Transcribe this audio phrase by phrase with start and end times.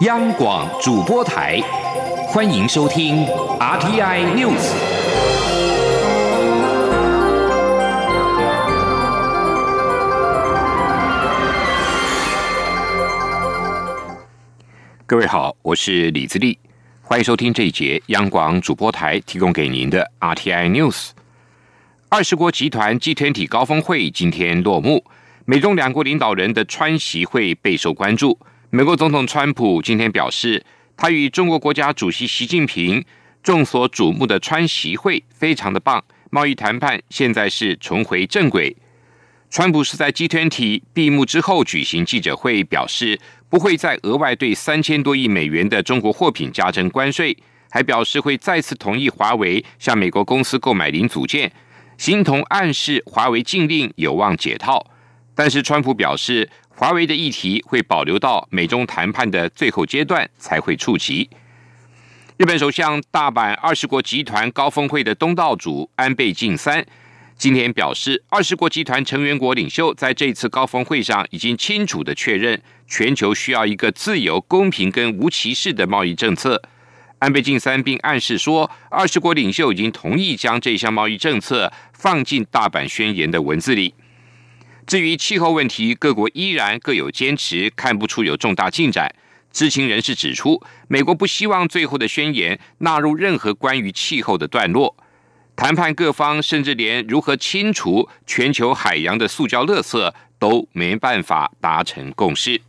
[0.00, 1.58] 央广主播台，
[2.28, 3.24] 欢迎收听
[3.58, 4.74] RTI News。
[15.06, 16.58] 各位好，我是李自立，
[17.00, 21.12] 欢迎收听这一节央广主播台提供给您的 RTI News。
[22.10, 25.02] 二十国集团 G 团体高峰会今天落幕，
[25.46, 28.38] 美中两国领导人的川习会备受关注。
[28.70, 30.64] 美国总统川普今天表示，
[30.96, 33.04] 他与中国国家主席习近平
[33.40, 38.76] 众所瞩目的川习会非常的棒，贸易谈判现在是重回正轨。
[39.48, 47.36] 川普是在集团体闭幕之后举行记者会，表示不会再额外对三千多亿美元的中国货品加征关税，
[47.70, 51.52] 还表示会再次同意华为向美国公司购买零组件。
[51.96, 54.84] 形同暗示华为禁令有望解套，
[55.36, 61.30] 但是川普表示，华为的议题会保留到美中谈判的最后阶段才会触及。
[62.36, 66.84] 日本首相大阪二十国集团高峰会的东道主安倍晋三
[67.38, 76.62] 今天表示，二十国集团成员国领袖在这次高峰会上已经清楚的确认，全球需要一个自由、公平跟无歧视的贸易政策。
[77.20, 83.94] 安倍晋三并暗示说，二十国领袖已经同意将这项贸易政策放进大阪宣言的文字里。
[84.86, 89.12] 至于气候问题，各国依然各有坚持，看不出有重大进展。
[89.52, 94.96] 知情人士指出，美国不希望最后的宣言纳入任何关于气候的段落。
[95.56, 102.60] 谈判各方甚至连如何清除全球海洋的塑胶垃圾都没办法达成共识。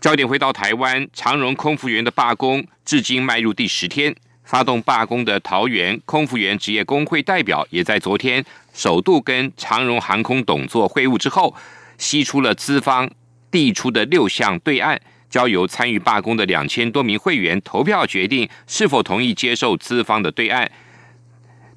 [0.00, 4.16] 焦点回到台湾，长荣空服员的罢工至今迈入第十天。
[4.44, 8.42] 发动罢工的桃园空服员职业工会代表，也在昨天
[8.78, 11.52] 首度跟长荣航空董座会晤之后，
[11.98, 13.10] 析出了资方
[13.50, 20.70] 递出的六项对案，交由参与罢工的两千多名会员投票决定是否同意接受资方的对案。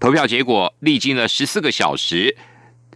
[0.00, 2.36] 投票结果历经了十四个小时，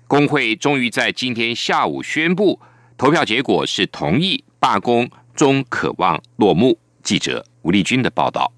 [0.08, 2.60] 工会终于在今天下午宣布，
[2.98, 4.42] 投票结果是同意。
[4.58, 6.78] 罢工终渴望落幕。
[7.02, 8.52] 记者吴丽君的报道。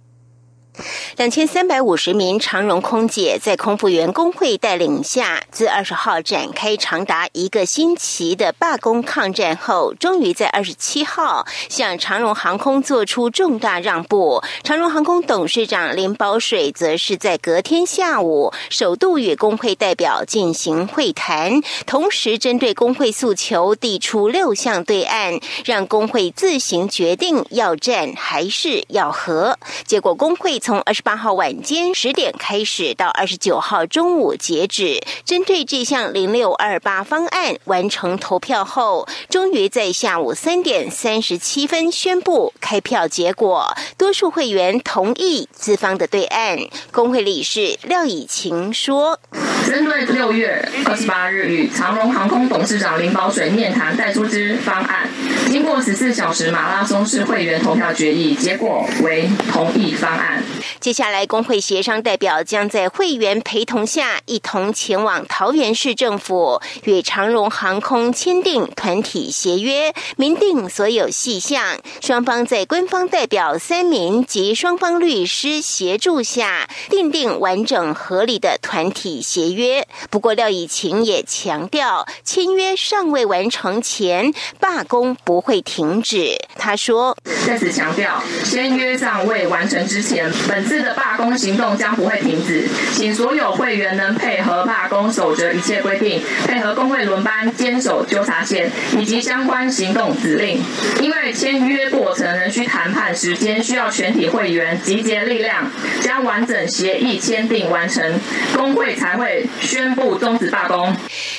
[1.16, 14.42] 两千三百五十名长荣空姐在空服员工会带领下，自二十号展开长达一个星期的罢工抗战后，终于在二十七号向长荣航空做出重大让步。
[14.64, 29.56] 长荣航空董事长林宝水则是在隔天下午首度与工会代表进行会谈，同时针对工会诉求递出六项对案，让工会自行决定要战还是要和。
[29.86, 30.60] 结果工会。
[30.64, 43.76] 从二十八号晚间十点开始，到二十九号中午截止，针对这项零六二八方案完成投票后，终于在下午三点三十七分宣布开票结果。
[43.98, 46.58] 多数会员同意资方的对案。
[46.90, 49.20] 工会理事廖以晴说
[49.68, 55.10] ：“针对六月二十八日与长荣航空董事长林宝水面谈带出之方案，
[55.54, 60.42] 经过十四小时马拉松式会员投票决议，结果为同意方案。”
[60.80, 71.78] 接下来，工会协商代表将在会员陪同下，一同前往桃园市政府，与长荣航空签订团体协约，明定所有细项。
[72.02, 79.86] 双方在官方代表三名及双方律师协助下，订定完整合理的团体协约。
[80.10, 86.34] 不过，廖以晴也强调，签约尚未完成前，罢工不会停止。
[86.56, 87.14] 他说
[87.46, 100.62] ：“在此强调，签约尚未完成之前。”本次的罢工行动将不会停止，请所有会员能配合罢工，守着一切规定，配合工会轮班，坚守纠察线以及相关行动指令。
[101.02, 108.18] 因为签约过程仍需谈判时间，需要全体会员集结力量，将完整协议签订完成，
[108.56, 110.96] 工会才会宣布终止罢工。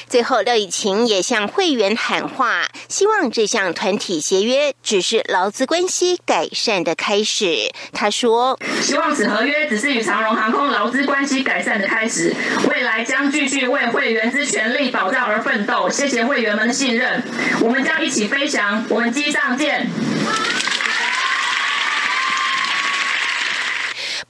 [0.07, 7.71] 最后，廖以晴也向会员喊话，希望这项团体协约只是劳资关系改善的开始。
[7.91, 12.33] 他说：“希望此合约只是与长荣航空劳资关系改善的开始，
[12.69, 15.89] 未来将继续为会员之权利保障而奋斗。
[15.89, 17.23] 谢谢会员们的信任，
[17.61, 18.85] 我们将一起飞翔。
[18.89, 19.89] 我们机上见。”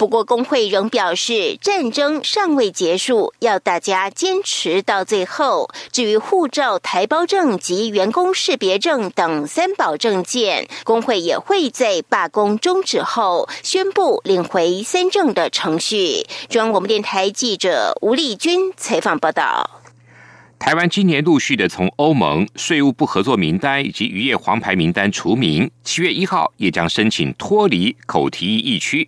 [0.06, 5.68] 不过，工会仍表示，战争尚未结束，要大家坚持到最后。
[5.92, 16.28] 至于护照、台胞证及员工识别证等三保证件，工会也会在罢工终止后宣布领回三证的程序。
[16.50, 19.81] 中央广播电台记者吴丽君采访报道。
[20.60, 29.07] 台湾今年陆续的从欧盟税务不合作名单以及渔业黄牌名单除名，七月一号也将申请脱离口蹄疫疫区。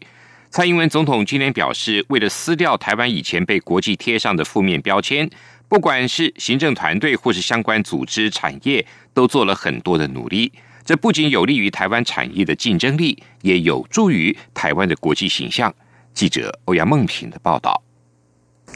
[0.58, 5.30] 蔡英文总统今天表示，为了撕掉台湾以前被国际贴上的负面标签，
[5.68, 8.84] 不管是行政团队或是相关组织、产业，
[9.14, 10.52] 都做了很多的努力。
[10.84, 15.72] 这不仅有利于台湾产业的竞争力，也有助于台湾的国际形象。
[16.16, 17.80] 记者欧阳梦平的报道。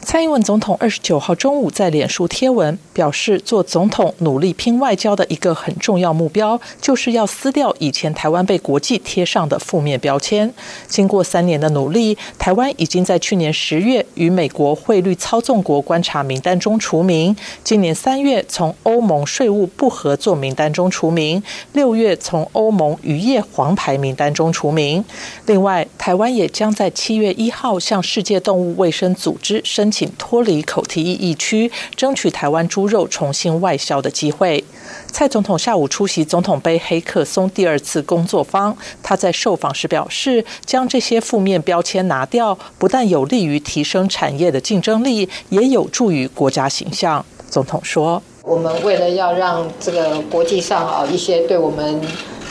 [0.00, 10.52] 蔡英文总统二十九号中午在脸书贴文表示，做总统努力拼外交的一个很重要目标，就是要撕掉以前台湾被国际贴上的负面标签。
[10.86, 21.42] 经过三年的努力，台湾已经在去年十月与美国汇率操纵国观察名单中除名，今年三月从欧盟税务不合作名单中除名，
[21.74, 25.04] 六月从欧盟渔业黄牌名单中除名。
[25.46, 29.81] 另外，台湾也将在七月一号向世界动物卫生组织申。
[29.82, 34.62] 申请脱离口蹄疫疫区，争取台湾猪肉重新外销的机会。
[35.10, 47.26] 蔡总统下午出席总统杯黑客松第二次工作坊，他在受访时表示，将这些负面标签拿掉，不但有利于提升产业的竞争力，也有助于国家形象。
[47.50, 52.00] 总统说：“我们为了要让这个国际上啊一些对我们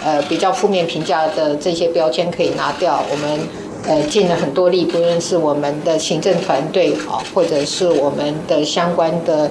[0.03, 3.39] 呃比较负面评价的这些标签可以拿掉，我们。”
[3.87, 9.49] 呃，尽了很多力，不论是我们的行政团队啊，或者是我们的相关的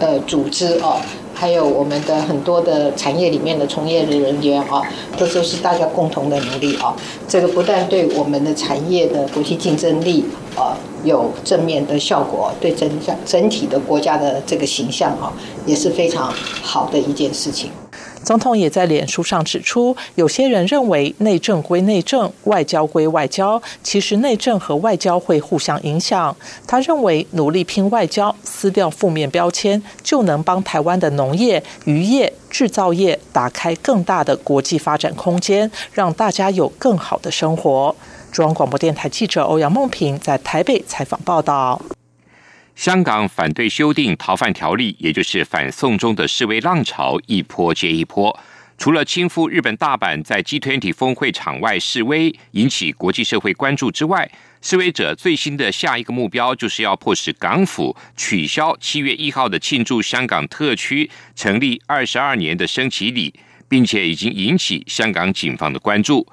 [0.00, 0.96] 呃组织哦，
[1.34, 4.80] 还有我们的很多的产业里面的从业的人员啊，
[5.18, 6.96] 这都是大家共同的努力啊。
[7.28, 10.24] 这个不但对我们的产业的国际竞争力
[10.56, 10.74] 啊
[11.04, 12.90] 有正面的效果，对整
[13.26, 15.30] 整体的国家的这个形象啊，
[15.66, 16.32] 也是非常
[16.62, 17.70] 好的一件事情。
[18.26, 26.36] 总统也在脸书上指出，有些人认为内政归内政，外交归外交，其实内政和外交会互相影响。
[26.66, 37.94] 他认为努力拼外交，撕掉负面标签，就能帮台湾的农业、渔业、制造业打开更大的国际发展空间，让大家有更好的生活。
[38.32, 41.80] 中央广播电台记者欧阳梦平在台北采访报道。
[42.76, 48.38] 香港反对修订逃犯条例，也就是反送中的示威浪潮一波接一波。
[48.76, 54.30] 除了亲赴日本大阪在 G20 峰会场外示威，引起国际社会关注之外，
[54.60, 63.32] 示威者最新的下一个目标就是要迫使港府取消七月一号的庆祝香港特区成立二十二年的升旗礼，
[63.66, 66.26] 并且已经引起香港警方的关注。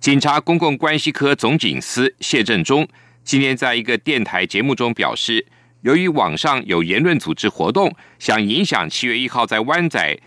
[0.00, 2.86] 警察公共关系科总警司谢振中
[3.22, 5.46] 今天在一个电台节目中表示。
[5.86, 10.18] 由于网上有言论组织活动，想影响七月一号在湾仔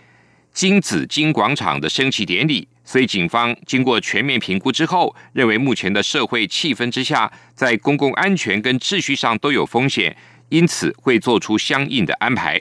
[0.54, 10.16] 金紫荆广场的升旗典礼，所以警方经过全面评估之后，认为目前的社会气氛之下，在公共安全跟秩序上都有风险，
[10.48, 12.58] 因此会做出相应的安排。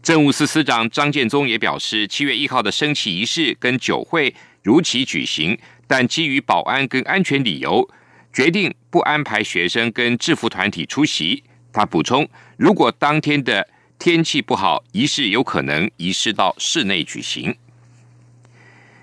[0.00, 7.90] 政务司司长张建宗也表示，七月一号的升旗仪式跟酒会如期举行，但基于保安跟安全理由，
[8.32, 11.42] 决定不安排学生跟制服团体出席。
[11.72, 13.66] 他补充，如果当天的
[13.98, 17.54] 天气不好，仪式有可能移师到室内举行。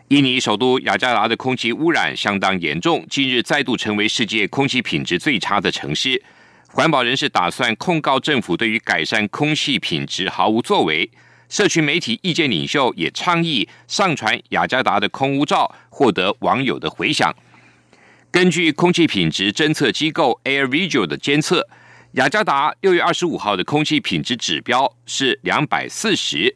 [0.10, 6.24] 印尼首都雅加达的空气污染相当严重，近日再度成为世界空气品质最差的城市。
[6.69, 11.10] 环保人士打算控告政府对于改善空气品质毫无作为。
[11.50, 17.33] 社群媒体意见领袖也倡议上传雅加达的空污照，获得网友的回响。
[18.30, 21.68] 根据空气品质侦测机构 Air Visual 的监测。
[22.14, 26.56] 雅加达六月二十五号的空气品质指标是两百四十，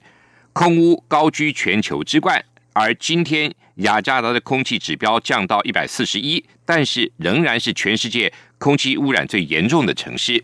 [0.54, 2.44] 空污高居全球之冠。
[2.72, 10.42] 而今天雅加达的空气指标降到一百四十一，但是仍然是全世界空气污染最严重的城市。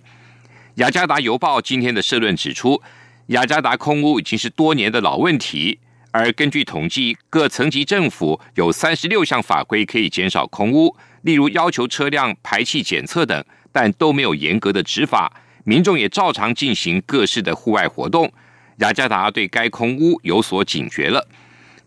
[0.76, 2.82] 雅加达邮报今天的社论指出，
[3.28, 5.80] 雅加达空污已经是多年的老问题。
[6.12, 13.44] 而根据统计，各层级政府有三十六项法规可以减少空污，例如要求车辆排气检测等。
[13.72, 15.32] 但都没有严格的执法，
[15.64, 18.32] 民众也照常进行各式的户外活动。
[18.78, 21.28] 雅加达对该空屋有所警觉了。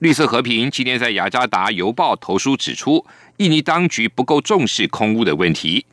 [0.00, 3.06] 绿色和平今天在雅加达邮报投书指出，
[3.36, 5.86] 印尼当局不够重视空屋的问题。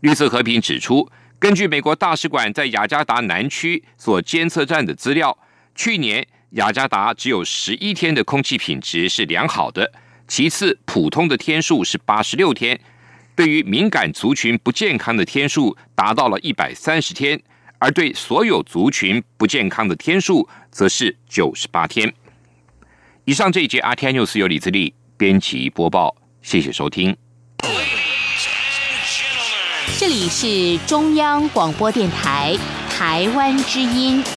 [0.00, 5.36] 绿色和平指出，根据美国大使馆在雅加达南区所监测站的资料，
[5.74, 9.92] 去年雅加达只有十一天的空气品质是良好的，
[10.28, 12.78] 其次普通的天数是八十六天。
[13.38, 17.40] 对于敏感族群不健康的天数达到了一百三十天，
[17.78, 22.12] 而对所有族群不健康的天数则是九十八天。
[23.24, 27.16] 以上这一节 RTI News 由李自力编辑播报，谢谢收听。
[29.96, 32.58] 这里是中央广播电台
[32.90, 34.20] 台湾之音。